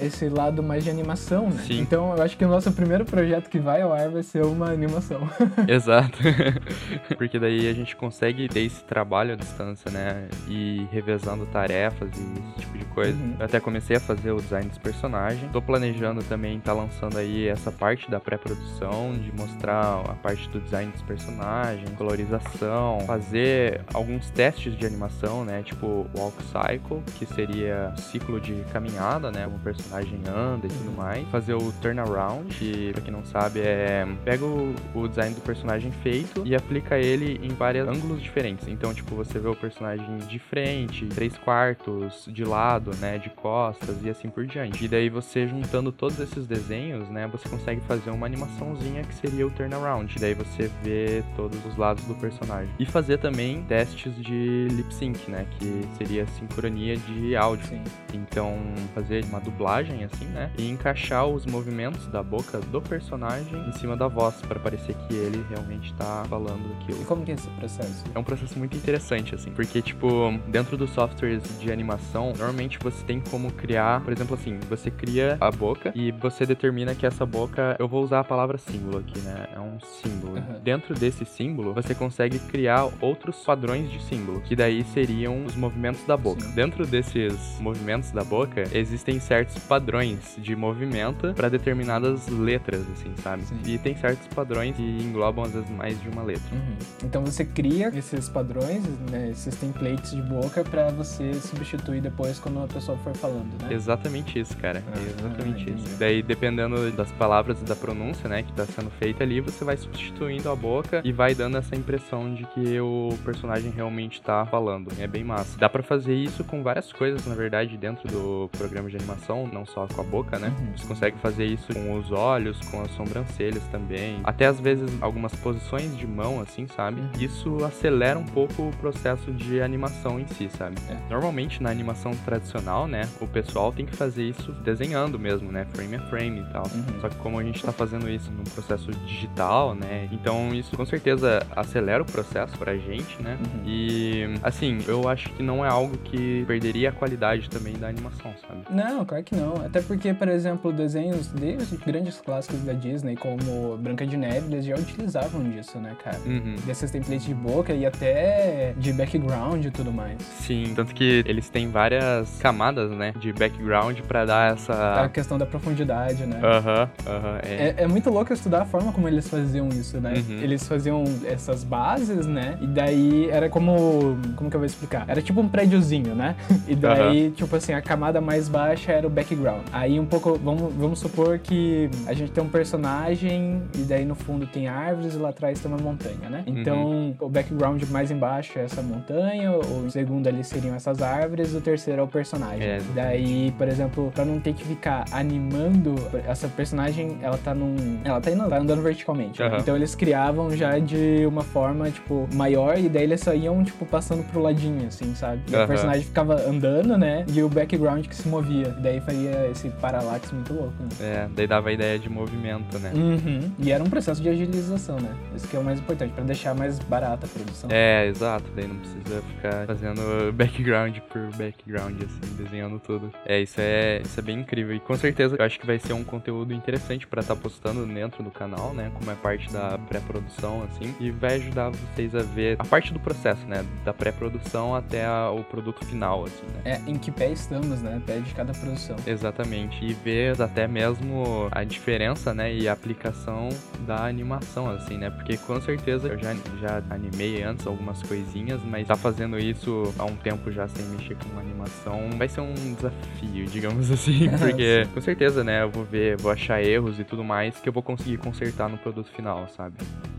[0.00, 1.62] esse lado mais de animação, né?
[1.66, 1.80] Sim.
[1.80, 4.70] Então, eu acho que o nosso primeiro projeto que vai ao ar vai ser uma
[4.70, 5.28] animação.
[5.68, 6.18] Exato.
[7.16, 10.28] Porque daí a gente consegue ter esse trabalho à distância, né?
[10.48, 13.18] E revezando tarefas e esse tipo de coisa.
[13.18, 13.36] Uhum.
[13.38, 15.50] Eu até comecei a fazer o design dos personagens.
[15.52, 20.48] Tô planejando também estar tá lançando aí essa parte da pré-produção, de mostrar a parte
[20.48, 25.62] do design dos personagens, colorização, fazer alguns testes de animação, né?
[25.62, 29.46] Tipo walk cycle, que seria ciclo de caminhada, né?
[29.46, 30.96] O personagem anda e tudo uhum.
[30.96, 31.28] mais.
[31.28, 35.90] Fazer o turnaround, que pra quem não sabe é pega o, o design do personagem
[36.02, 38.68] feito e aplica ele em vários ângulos diferentes.
[38.68, 43.18] Então, tipo, você vê o personagem de frente, três quartos, de lado, né?
[43.18, 44.84] De costas e assim por diante.
[44.84, 47.26] E daí você juntando todos esses desenhos, né?
[47.28, 50.12] Você consegue fazer uma animaçãozinha que seria o turnaround.
[50.16, 52.72] E daí você vê todos os lados do personagem.
[52.78, 55.46] E fazer também testes de lip sync, né?
[55.58, 57.66] Que seria sincronia de áudio.
[57.66, 57.82] Sim.
[58.12, 58.56] Então,
[58.94, 60.50] fazer uma dublagem assim, né?
[60.58, 65.14] E encaixar os movimentos da boca do personagem em cima da voz para parecer que
[65.14, 67.00] ele realmente tá falando aquilo.
[67.00, 68.04] E como que é esse processo?
[68.14, 70.08] É um processo muito interessante assim, porque tipo,
[70.48, 75.36] dentro dos softwares de animação, normalmente você tem como criar, por exemplo assim, você cria
[75.40, 79.18] a boca e você determina que essa boca, eu vou usar a palavra símbolo aqui,
[79.20, 79.48] né?
[79.54, 80.34] É um símbolo.
[80.36, 80.60] Uhum.
[80.62, 86.04] Dentro desse símbolo, você consegue criar outros padrões de símbolo, que daí seriam os movimentos
[86.04, 86.40] da boca.
[86.40, 86.54] Sim.
[86.54, 93.42] Dentro desses movimentos da boca, existem certos padrões de movimento para determinadas letras, assim, sabe?
[93.44, 93.60] Sim.
[93.66, 96.54] E tem certos padrões que englobam às vezes mais de uma letra.
[96.54, 96.76] Uhum.
[97.04, 102.60] Então você cria esses padrões, né, esses templates de boca para você substituir depois quando
[102.60, 103.72] a pessoa for falando, né?
[103.72, 104.82] Exatamente isso, cara.
[104.86, 105.96] Ah, exatamente ah, isso.
[105.98, 109.76] Daí, dependendo das palavras e da pronúncia, né, que tá sendo feita ali, você vai
[109.76, 114.90] substituindo a boca e vai dando essa impressão de que o personagem realmente tá falando.
[114.98, 115.58] É bem massa.
[115.58, 119.64] Dá para fazer isso com várias coisas, na verdade, dentro do programa de animação, não
[119.64, 120.52] só com a boca, né?
[120.58, 120.76] Uhum.
[120.76, 124.20] Você consegue fazer isso com os olhos, com as sobrancelhas também.
[124.24, 127.00] Até às vezes algumas posições de mão, assim, sabe?
[127.00, 127.10] Uhum.
[127.20, 130.76] Isso acelera um pouco o processo de animação em si, sabe?
[130.88, 130.96] É.
[131.10, 133.08] Normalmente na animação tradicional, né?
[133.20, 135.66] O pessoal tem que fazer isso desenhando mesmo, né?
[135.72, 136.64] Frame a frame e tal.
[136.66, 137.00] Uhum.
[137.00, 140.08] Só que como a gente tá fazendo isso num processo digital, né?
[140.12, 143.38] Então isso com certeza acelera o processo pra gente, né?
[143.40, 143.62] Uhum.
[143.66, 148.32] E assim, eu acho que não é algo que perderia a qualidade também da animação,
[148.46, 148.62] sabe?
[148.70, 149.54] Não, claro que não.
[149.64, 154.64] Até porque, por exemplo, desenhos desde grandes clássicos da Disney, como Branca de Neve, eles
[154.64, 156.18] já utilizavam disso, né, cara?
[156.24, 156.56] Uhum.
[156.66, 160.20] Desses templates de boca e até de background e tudo mais.
[160.40, 165.02] Sim, tanto que eles têm várias camadas, né, de background para dar essa...
[165.02, 166.40] A questão da profundidade, né?
[166.42, 167.54] Aham, uhum, aham, é.
[167.54, 167.74] é.
[167.78, 167.86] é.
[167.86, 170.14] muito louco estudar a forma como eles faziam isso, né?
[170.16, 170.38] Uhum.
[170.40, 172.41] Eles faziam essas bases, né?
[172.60, 174.16] E daí era como...
[174.36, 175.04] Como que eu vou explicar?
[175.08, 176.36] Era tipo um prédiozinho, né?
[176.66, 179.62] E daí, tipo assim, a camada mais baixa era o background.
[179.72, 184.14] Aí um pouco, vamos, vamos supor que a gente tem um personagem e daí no
[184.14, 186.44] fundo tem árvores e lá atrás tem uma montanha, né?
[186.46, 187.14] Então uhum.
[187.20, 192.00] o background mais embaixo é essa montanha, o segundo ali seriam essas árvores, o terceiro
[192.00, 192.62] é o personagem.
[192.62, 192.80] É.
[192.94, 195.94] Daí, por exemplo, para não ter que ficar animando,
[196.26, 197.98] essa personagem, ela tá num.
[198.04, 199.42] Ela tá indo, tá andando verticalmente.
[199.42, 199.48] Uhum.
[199.48, 199.58] Né?
[199.60, 203.84] Então eles criavam já de uma forma, tipo, maior, e daí eles só iam, tipo,
[203.86, 205.42] passando pro ladinho, assim, sabe?
[205.48, 205.64] E uhum.
[205.64, 207.24] o personagem ficava andando, né?
[207.32, 208.68] E o background que se movia.
[208.80, 210.88] Daí faria esse paralaxe muito louco, né?
[211.00, 212.92] É, daí dava a ideia de movimento, né?
[212.94, 213.50] Uhum.
[213.58, 215.14] E era um processo de agilização, né?
[215.34, 217.68] Isso que é o mais importante, para deixar mais barata a produção.
[217.70, 218.44] É, exato.
[218.54, 223.12] Daí não precisa ficar fazendo background por background, assim, desenhando tudo.
[223.24, 224.74] É, isso é, isso é bem incrível.
[224.74, 227.86] E com certeza eu acho que vai ser um conteúdo interessante para estar tá postando
[227.86, 228.90] dentro do canal, né?
[228.94, 230.94] Como é parte da pré-produção, assim.
[231.00, 233.64] E vai ajudar vocês a ver a parte do processo, né?
[233.84, 236.80] Da pré-produção até a, o produto final, assim, né?
[236.86, 238.00] É, em que pé estamos, né?
[238.06, 238.96] Pé de cada produção.
[239.06, 239.84] Exatamente.
[239.84, 242.52] E ver até mesmo a diferença, né?
[242.54, 243.48] E a aplicação
[243.86, 245.10] da animação, assim, né?
[245.10, 250.04] Porque com certeza eu já, já animei antes algumas coisinhas, mas tá fazendo isso há
[250.04, 254.28] um tempo já sem mexer com animação vai ser um desafio, digamos assim.
[254.38, 255.62] Porque com certeza, né?
[255.62, 258.78] Eu vou ver, vou achar erros e tudo mais que eu vou conseguir consertar no
[258.78, 259.76] produto final, sabe?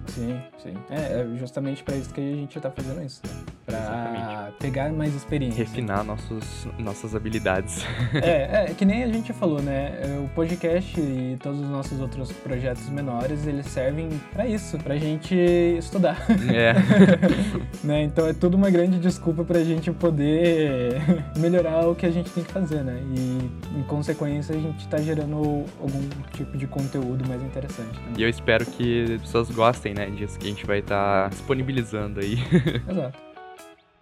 [0.07, 0.73] Sim, sim.
[0.89, 3.52] É, é justamente pra isso que a gente tá fazendo isso, né?
[3.67, 4.53] Exatamente.
[4.59, 5.57] pegar mais experiência.
[5.63, 7.85] Refinar nossos, nossas habilidades.
[8.13, 9.99] É, é, que nem a gente falou, né?
[10.01, 14.95] É, O podcast e todos os nossos outros projetos menores, eles servem pra isso, pra
[14.97, 15.35] gente
[15.77, 16.25] estudar.
[16.53, 16.73] é.
[17.83, 18.03] né?
[18.03, 21.01] Então é tudo uma grande desculpa pra gente poder
[21.37, 23.01] melhorar o que a gente tem que fazer, né?
[23.15, 27.99] E em consequência a gente tá gerando algum tipo de conteúdo mais interessante.
[27.99, 28.13] Né?
[28.17, 32.19] E eu espero que as pessoas gostem, né, disso que a gente vai estar disponibilizando
[32.19, 32.37] aí.
[32.89, 33.32] Exato.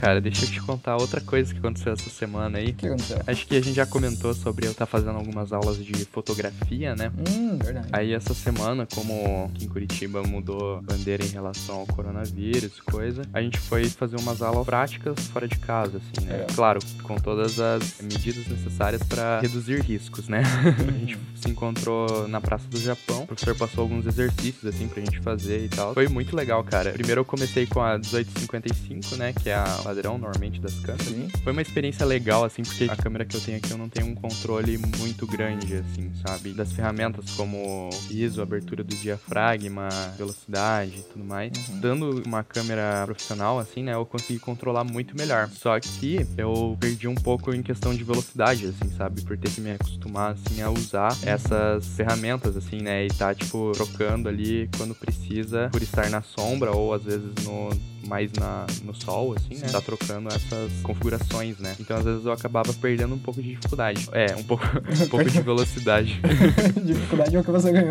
[0.00, 2.70] cara, deixa eu te contar outra coisa que aconteceu essa semana aí.
[2.70, 3.20] O que aconteceu?
[3.26, 7.10] Acho que a gente já comentou sobre eu estar fazendo algumas aulas de fotografia, né?
[7.28, 7.88] Hum, verdade.
[7.92, 12.82] Aí essa semana, como aqui em Curitiba mudou a bandeira em relação ao coronavírus e
[12.82, 16.32] coisa, a gente foi fazer umas aulas práticas fora de casa, assim, né?
[16.32, 16.48] Legal.
[16.54, 20.42] Claro, com todas as medidas necessárias para reduzir riscos, né?
[20.88, 25.02] a gente se encontrou na Praça do Japão, o professor passou alguns exercícios, assim, pra
[25.02, 25.94] gente fazer e tal.
[25.94, 26.92] Foi muito legal, cara.
[26.92, 29.32] Primeiro eu comecei com a 1855, né?
[29.32, 31.06] Que é a padrão, normalmente, das câmeras.
[31.06, 31.28] Sim.
[31.42, 34.06] Foi uma experiência legal, assim, porque a câmera que eu tenho aqui eu não tenho
[34.06, 36.52] um controle muito grande, assim, sabe?
[36.52, 41.52] Das ferramentas como ISO, abertura do diafragma, velocidade e tudo mais.
[41.68, 41.80] Uhum.
[41.80, 45.48] Dando uma câmera profissional, assim, né, eu consegui controlar muito melhor.
[45.48, 49.22] Só que eu perdi um pouco em questão de velocidade, assim, sabe?
[49.22, 53.06] Por ter que me acostumar, assim, a usar essas ferramentas, assim, né?
[53.06, 57.70] E tá, tipo, trocando ali quando precisa, por estar na sombra ou às vezes no
[58.08, 59.68] mais na, no sol, assim, né?
[59.68, 61.76] Tá trocando essas configurações, né?
[61.78, 64.08] Então, às vezes, eu acabava perdendo um pouco de dificuldade.
[64.12, 64.64] É, um pouco,
[65.04, 66.20] um pouco de velocidade.
[66.82, 67.90] Dificuldade é o que você ganhou.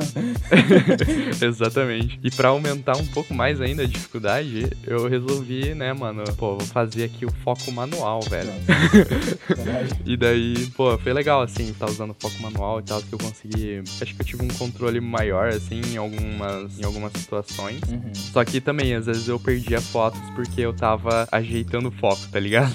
[1.42, 2.20] Exatamente.
[2.24, 6.68] E pra aumentar um pouco mais ainda a dificuldade, eu resolvi, né, mano, pô, vou
[6.68, 8.52] fazer aqui o foco manual, velho.
[10.06, 13.84] E daí, pô, foi legal, assim, tá usando foco manual e tal, que eu consegui.
[14.02, 17.82] Acho que eu tive um controle maior, assim, em algumas, em algumas situações.
[17.90, 18.14] Uhum.
[18.14, 22.40] Só que também, às vezes, eu perdia fotos porque eu tava ajeitando o foco, tá
[22.40, 22.74] ligado?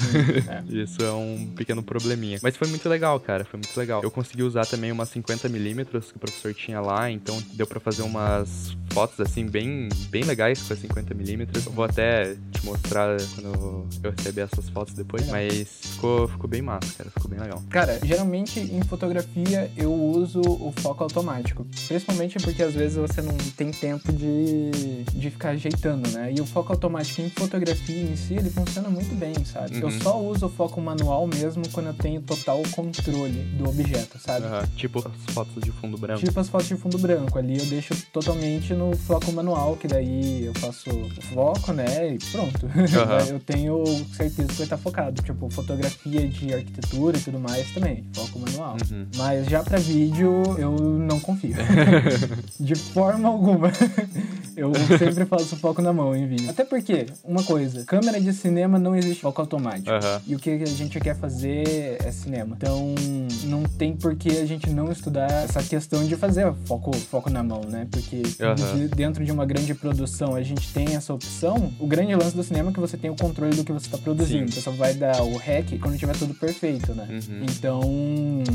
[0.49, 0.63] É.
[0.83, 2.39] Isso é um pequeno probleminha.
[2.43, 4.03] Mas foi muito legal, cara, foi muito legal.
[4.03, 8.03] Eu consegui usar também umas 50mm que o professor tinha lá, então deu pra fazer
[8.03, 11.49] umas fotos, assim, bem, bem legais com a 50mm.
[11.55, 16.63] Eu vou até te mostrar quando eu receber essas fotos depois, mas ficou, ficou bem
[16.63, 17.63] massa, cara, ficou bem legal.
[17.71, 21.67] Cara, geralmente em fotografia eu uso o foco automático.
[21.89, 26.33] Principalmente porque às vezes você não tem tempo de, de ficar ajeitando, né?
[26.37, 29.79] E o foco automático em fotografia em si, ele funciona muito bem, sabe?
[29.81, 30.01] Eu Uhum.
[30.01, 34.47] só uso o foco manual mesmo quando eu tenho total controle do objeto, sabe?
[34.47, 36.21] Aham, Tipo as fotos de fundo branco.
[36.25, 37.39] Tipo as fotos de fundo branco.
[37.39, 42.15] Ali eu deixo totalmente no foco manual, que daí eu faço o foco, né?
[42.15, 42.67] E pronto.
[42.99, 43.27] Aham.
[43.29, 45.23] eu tenho certeza que vai estar focado.
[45.23, 48.05] Tipo, fotografia de arquitetura e tudo mais também.
[48.13, 48.77] Foco manual.
[48.91, 49.07] Uhum.
[49.17, 51.55] Mas já pra vídeo, eu não confio.
[52.59, 53.69] de forma alguma.
[54.57, 56.51] eu sempre faço foco na mão em vídeo.
[56.51, 59.91] Até porque, uma coisa, câmera de cinema não existe foco automático.
[59.91, 60.21] Aham.
[60.27, 62.57] E o que a gente quer fazer é cinema.
[62.57, 62.95] Então,
[63.45, 67.43] não tem por que a gente não estudar essa questão de fazer foco, foco na
[67.43, 67.87] mão, né?
[67.91, 71.73] Porque de- dentro de uma grande produção a gente tem essa opção.
[71.79, 73.99] O grande lance do cinema é que você tem o controle do que você está
[73.99, 74.51] produzindo.
[74.51, 74.55] Sim.
[74.55, 77.07] Você só vai dar o rec quando tiver tudo perfeito, né?
[77.11, 77.45] Uhum.
[77.45, 77.83] Então,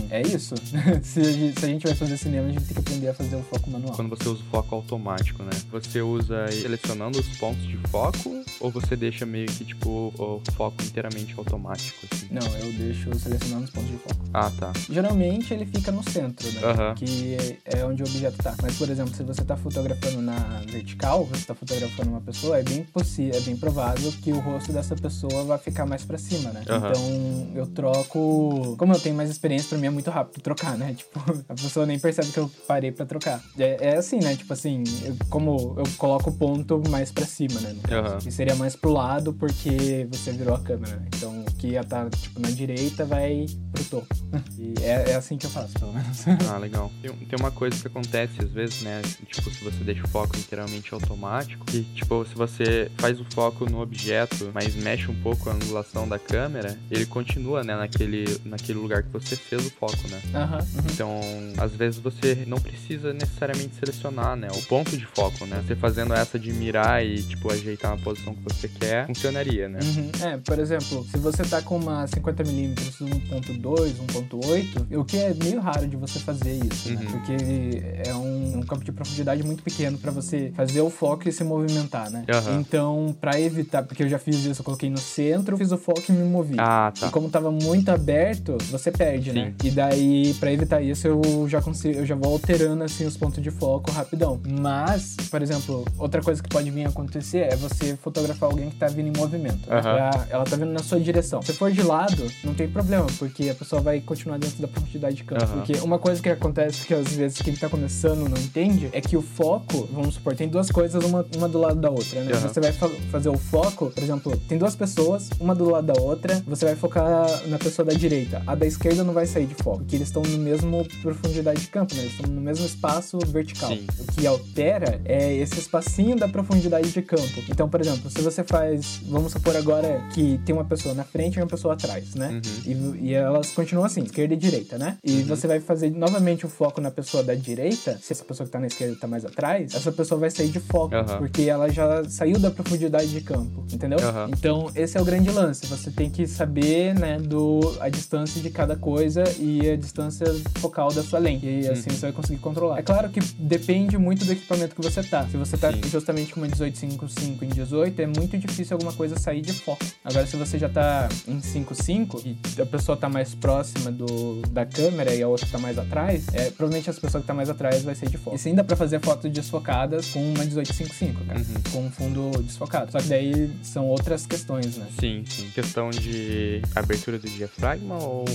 [0.10, 0.56] é isso.
[1.04, 3.14] se, a gente, se a gente vai fazer cinema, a gente tem que aprender a
[3.14, 3.94] fazer o foco manual.
[3.96, 5.50] Quando você usa o foco automático, né?
[5.72, 10.82] Você usa selecionando os pontos de foco ou você deixa meio que tipo o foco
[10.84, 12.28] inteiramente automático assim?
[12.32, 14.16] Não, eu deixo selecionando os pontos de foco.
[14.34, 14.72] Ah, tá.
[14.90, 16.62] Geralmente ele fica no centro, né?
[16.64, 16.96] Aham.
[16.96, 18.56] Que é onde o objeto tá.
[18.62, 22.64] Mas, por exemplo, se você tá fotografando na vertical, você tá fotografando uma pessoa, é
[22.64, 26.52] bem possível, é bem provável que o rosto dessa pessoa vai ficar mais pra cima,
[26.52, 26.64] né?
[26.70, 26.90] Aham.
[26.90, 28.76] Então eu troco.
[28.78, 30.94] Como eu tenho mais experiência, pra mim é muito rápido trocar, né?
[30.98, 33.42] Tipo, a pessoa nem percebe que eu parei pra trocar.
[33.58, 34.36] É, é assim, né?
[34.36, 37.74] Tipo assim, eu- como eu coloco o ponto mais pra cima, né?
[37.74, 37.82] no
[38.28, 38.30] caso.
[38.30, 38.30] Aham.
[38.30, 41.08] E seria mais pro lado porque você virou a câmera, né?
[41.16, 44.16] Então o que ia estar, tipo, na direita vai pro topo.
[44.58, 46.26] E é, é assim que eu faço, pelo menos.
[46.50, 46.92] Ah, legal.
[47.02, 49.02] Tem, tem uma coisa que acontece às vezes, né?
[49.28, 53.70] Tipo, se você deixa o foco inteiramente automático, que, tipo, se você faz o foco
[53.70, 58.80] no objeto, mas mexe um pouco a angulação da câmera, ele continua, né, naquele, naquele
[58.80, 60.22] lugar que você fez o foco, né?
[60.26, 60.84] Uhum.
[60.92, 61.22] Então,
[61.58, 65.64] às vezes você não precisa necessariamente selecionar, né, o ponto de foco, né?
[65.66, 69.80] Você fazendo essa de mirar e, tipo, ajeitar a posição que você quer, funcionaria, né?
[69.82, 70.12] Uhum.
[70.28, 75.60] É, por exemplo, se você tá com uma 50mm 1.2, 1.8, o que é meio
[75.60, 77.02] raro de você fazer isso, né?
[77.02, 77.12] Uhum.
[77.12, 81.32] Porque é um, um campo de profundidade muito pequeno pra você fazer o foco e
[81.32, 82.26] se movimentar, né?
[82.30, 82.60] Aham.
[82.60, 86.04] Então, pra evitar, porque eu já fiz isso, eu coloquei no centro, fiz o foco
[86.10, 86.56] e me movi.
[86.58, 87.08] Ah, tá.
[87.08, 89.54] E como tava muito aberto, você perde, né?
[89.64, 93.42] E daí, pra evitar isso, eu já consigo, eu já vou alterando assim os pontos
[93.42, 94.40] de foco rapidão.
[94.60, 98.76] Mas, por exemplo, outra coisa que pode vir a acontecer é você fotografar alguém que
[98.78, 99.70] tá vindo em movimento.
[99.70, 99.82] Aham.
[99.82, 101.42] Pra- ela tá vindo na sua direção.
[101.42, 105.16] Se for de lado, não tem problema, porque a pessoa vai continuar dentro da profundidade
[105.18, 105.44] de campo.
[105.44, 105.54] Aham.
[105.58, 109.18] Porque uma coisa que acontece que às vezes quem tá começando não entende é que
[109.18, 112.32] o foco, vamos supor, tem duas coisas, uma, uma do lado da outra, né?
[112.34, 112.48] Aham.
[112.48, 116.02] Você vai fa- fazer o foco, por exemplo, tem duas pessoas, uma do lado da
[116.02, 118.42] outra, você vai focar na pessoa da direita.
[118.48, 121.68] A da esquerda não vai sair de foco, porque eles estão no mesmo profundidade de
[121.68, 122.02] campo, né?
[122.04, 123.70] Eles estão no mesmo espaço vertical.
[123.70, 123.86] Sim.
[124.00, 127.44] O que altera é esse espacinho da profundidade de campo.
[127.50, 131.38] Então, por exemplo, se você faz, vamos supor agora que tem uma pessoa na frente
[131.38, 132.42] e uma pessoa atrás, né?
[132.66, 132.96] Uhum.
[132.96, 134.98] E, e elas continuam assim, esquerda e direita, né?
[135.04, 138.52] E você vai fazer novamente o foco na pessoa da direita, se essa pessoa que
[138.52, 141.18] tá na esquerda tá mais atrás, essa pessoa vai sair de foco, Aham.
[141.18, 144.00] porque ela já saiu da profundidade de campo, entendeu?
[144.30, 145.66] Então, esse é o grande lance.
[145.68, 150.26] Você tem que saber, né, do, a distância de cada coisa e a distância
[150.60, 151.46] focal da sua lente.
[151.46, 152.80] E assim você vai conseguir controlar.
[152.80, 155.28] É claro que depende muito do equipamento que você tá.
[155.28, 155.82] Se você tá Sim.
[155.86, 159.84] justamente com uma 1855 em 18, é muito difícil alguma coisa sair de foco.
[160.04, 164.66] Agora, se você já tá em 55 e a pessoa tá mais próxima do, da
[164.66, 167.84] câmera e a outra tá mais atrás, é, provavelmente essa pessoa que tá mais atrás
[167.84, 168.36] vai sair de foco.
[168.36, 171.40] E sim dá pra fazer fotos desfocadas com uma 1855, cara.
[171.40, 171.46] Uhum.
[171.72, 172.92] Com um fundo desfocado.
[172.92, 174.88] Só que daí são outras questões, né?
[175.00, 175.50] Sim, sim.
[175.54, 178.26] Questão de abertura do diafragma ou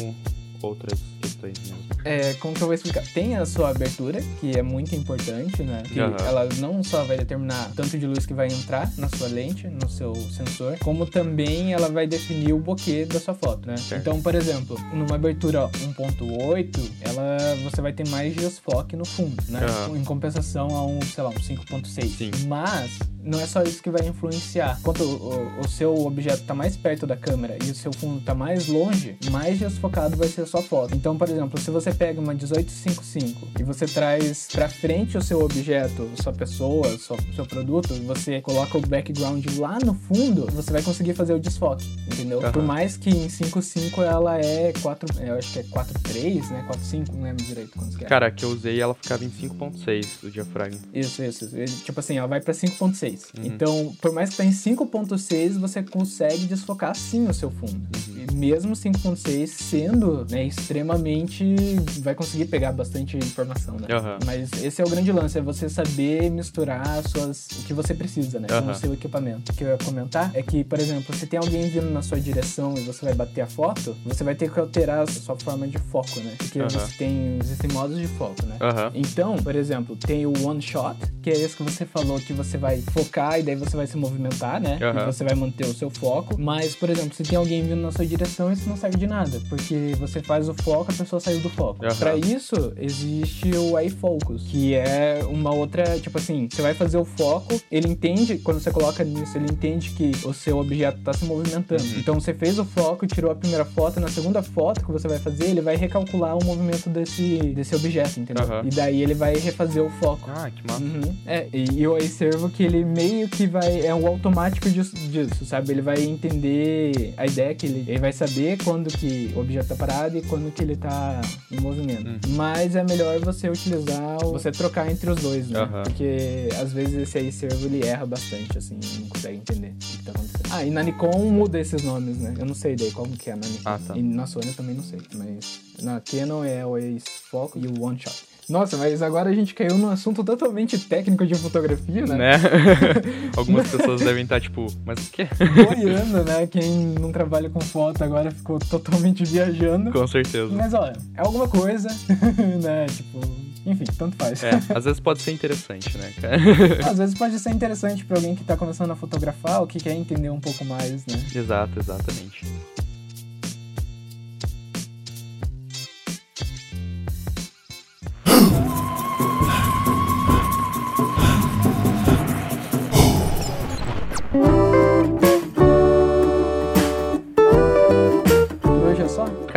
[0.63, 1.83] outras questões mesmo?
[2.05, 3.05] É, como que eu vou explicar?
[3.13, 5.83] Tem a sua abertura, que é muito importante, né?
[5.87, 6.17] Que Aham.
[6.27, 9.89] ela não só vai determinar tanto de luz que vai entrar na sua lente, no
[9.89, 13.77] seu sensor, como também ela vai definir o bokeh da sua foto, né?
[13.77, 14.01] Certo.
[14.01, 19.61] Então, por exemplo, numa abertura 1.8, ela você vai ter mais desfoque no fundo, né?
[19.65, 19.97] Aham.
[19.97, 22.09] Em compensação a um, sei lá, um 5.6.
[22.09, 22.31] Sim.
[22.47, 24.81] Mas não é só isso que vai influenciar.
[24.83, 28.35] Quanto o, o seu objeto tá mais perto da câmera e o seu fundo tá
[28.35, 30.95] mais longe, mais desfocado vai ser a sua foto.
[30.95, 35.41] Então, por exemplo, se você pega uma 1855 e você traz pra frente o seu
[35.43, 40.83] objeto, sua pessoa, sua- seu produto, você coloca o background lá no fundo, você vai
[40.83, 42.41] conseguir fazer o desfoque, entendeu?
[42.41, 42.53] Aham.
[42.53, 46.65] Por mais que em 55 ela é 4, eu acho que é 4.3, né?
[46.69, 48.09] 4.5, não lembro direito quantos que é.
[48.09, 50.79] Cara, que eu usei, ela ficava em 5.6 do diafragma.
[50.93, 51.49] Isso, isso.
[51.85, 53.29] Tipo assim, ela vai pra 5.6.
[53.39, 53.47] Uhum.
[53.47, 57.73] Então, por mais que tá em 5.6, você consegue desfocar sim o seu fundo.
[57.73, 58.22] Uhum.
[58.33, 61.55] Mesmo 5.6 sendo né, extremamente.
[62.01, 63.89] vai conseguir pegar bastante informação, né?
[63.91, 64.19] Aham.
[64.25, 67.95] Mas esse é o grande lance, é você saber misturar as suas, o que você
[67.95, 68.49] precisa, né?
[68.49, 68.71] Com Aham.
[68.71, 69.53] o seu equipamento.
[69.53, 72.21] O que eu ia comentar é que, por exemplo, se tem alguém vindo na sua
[72.21, 75.67] direção e você vai bater a foto, você vai ter que alterar a sua forma
[75.67, 76.35] de foco, né?
[76.39, 76.69] Porque Aham.
[76.69, 77.39] você tem.
[77.43, 78.57] Existem modos de foco, né?
[78.95, 82.57] Então, por exemplo, tem o one shot, que é esse que você falou que você
[82.59, 84.79] vai focar e daí você vai se movimentar, né?
[85.03, 86.41] E você vai manter o seu foco.
[86.41, 89.41] Mas, por exemplo, se tem alguém vindo na sua direção, isso não serve de nada,
[89.49, 91.85] porque você faz o foco, a pessoa saiu do foco.
[91.85, 91.97] Aham.
[91.97, 97.05] Pra isso, existe o iFocus, que é uma outra, tipo assim, você vai fazer o
[97.05, 101.25] foco, ele entende, quando você coloca nisso, ele entende que o seu objeto tá se
[101.25, 101.83] movimentando.
[101.83, 101.99] Uhum.
[101.99, 105.19] Então você fez o foco, tirou a primeira foto, na segunda foto que você vai
[105.19, 108.45] fazer, ele vai recalcular o movimento desse, desse objeto, entendeu?
[108.45, 108.63] Aham.
[108.65, 110.31] E daí ele vai refazer o foco.
[110.35, 110.83] Ah, que massa.
[110.83, 111.17] Uhum.
[111.27, 113.87] É, e, e eu observo que ele meio que vai.
[113.87, 115.73] É um automático disso, disso, sabe?
[115.73, 117.85] Ele vai entender a ideia que ele.
[117.87, 121.21] Ele vai saber quando que o objeto tá parado e quando que ele tá
[121.53, 122.09] em movimento.
[122.09, 122.19] Hum.
[122.35, 124.19] Mas é melhor você utilizar.
[124.25, 125.61] Você trocar entre os dois, né?
[125.61, 125.85] Aham.
[125.85, 129.99] Porque às vezes esse aí servo ele erra bastante, assim, não consegue entender o que,
[129.99, 130.49] que tá acontecendo.
[130.51, 132.35] Ah, e na Nikon muda esses nomes, né?
[132.37, 133.63] Eu não sei daí como que é na Nikon.
[133.65, 133.97] Ah, tá.
[133.97, 134.99] E na Sony eu também não sei.
[135.15, 138.32] Mas na Canon é o Ace Foco e o One Shot.
[138.49, 142.17] Nossa, mas agora a gente caiu num assunto totalmente técnico de fotografia, né?
[142.17, 142.41] Né?
[143.37, 145.29] Algumas pessoas devem estar tipo, mas o quê?
[145.55, 146.47] Boiando, né?
[146.47, 149.93] Quem não trabalha com foto agora ficou totalmente viajando.
[149.93, 150.53] Com certeza.
[150.53, 151.89] Mas olha, é alguma coisa,
[152.63, 152.87] né?
[152.87, 153.21] Tipo,
[153.65, 154.43] enfim, tanto faz.
[154.43, 156.37] É, às vezes pode ser interessante, né, cara?
[156.91, 159.93] Às vezes pode ser interessante pra alguém que tá começando a fotografar ou que quer
[159.93, 161.15] entender um pouco mais, né?
[161.35, 162.45] Exato, exatamente.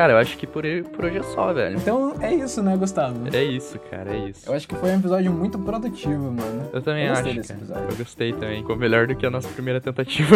[0.05, 0.63] Cara, eu acho que por,
[0.93, 1.77] por hoje é só, velho.
[1.77, 3.27] Então é isso, né, Gustavo?
[3.35, 4.47] É isso, cara, é isso.
[4.47, 6.69] Eu acho que foi um episódio muito produtivo, mano.
[6.71, 7.59] Eu também eu acho, desse cara.
[7.59, 7.87] episódio.
[7.89, 8.61] Eu gostei também.
[8.61, 10.35] Ficou melhor do que a nossa primeira tentativa.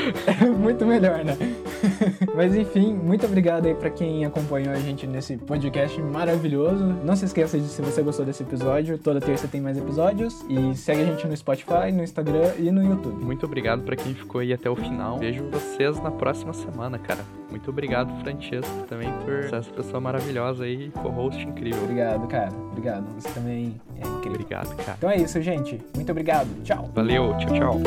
[0.58, 1.36] muito melhor, né?
[2.34, 6.84] Mas enfim, muito obrigado aí pra quem acompanhou a gente nesse podcast maravilhoso.
[7.04, 10.44] Não se esqueça de se você gostou desse episódio, toda terça tem mais episódios.
[10.48, 13.24] E segue a gente no Spotify, no Instagram e no YouTube.
[13.24, 15.18] Muito obrigado pra quem ficou aí até o final.
[15.18, 17.20] Vejo vocês na próxima semana, cara.
[17.50, 21.82] Muito obrigado, Francesco, também por ser essa pessoa maravilhosa aí, co-host incrível.
[21.82, 22.52] Obrigado, cara.
[22.70, 23.04] Obrigado.
[23.18, 24.30] Você também é incrível.
[24.34, 24.94] Obrigado, cara.
[24.96, 25.80] Então é isso, gente.
[25.94, 26.48] Muito obrigado.
[26.62, 26.88] Tchau.
[26.94, 27.80] Valeu, tchau, tchau.